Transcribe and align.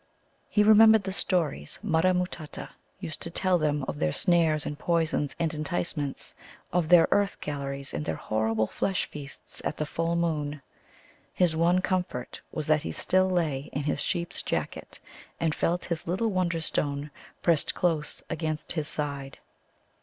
He 0.49 0.63
remembered 0.63 1.03
the 1.03 1.11
stories 1.11 1.77
Mutta 1.83 2.11
matutta 2.15 2.69
used 2.99 3.21
to 3.21 3.29
tell 3.29 3.59
him 3.59 3.83
of 3.87 3.99
their 3.99 4.11
snares 4.11 4.65
and 4.65 4.79
poisons 4.79 5.35
and 5.37 5.53
enticements; 5.53 6.33
of 6.73 6.89
their 6.89 7.07
earth 7.11 7.39
galleries 7.39 7.93
and 7.93 8.03
their 8.03 8.15
horrible 8.15 8.65
flesh 8.65 9.05
feasts 9.05 9.61
at 9.63 9.77
the 9.77 9.85
full 9.85 10.15
moon. 10.15 10.63
His 11.35 11.55
one 11.55 11.81
comfort 11.81 12.41
was 12.51 12.65
that 12.65 12.81
he 12.81 12.91
still 12.91 13.29
lay 13.29 13.69
in 13.73 13.83
his 13.83 14.01
sheep's 14.01 14.41
jacket, 14.41 14.99
and 15.39 15.53
felt 15.53 15.85
his 15.85 16.07
little 16.07 16.29
Wonderstone 16.31 17.11
pressed 17.43 17.75
close 17.75 18.23
against 18.27 18.71
his 18.71 18.87
side. 18.87 19.37